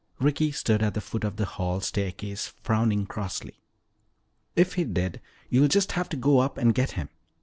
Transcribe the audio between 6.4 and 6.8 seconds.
and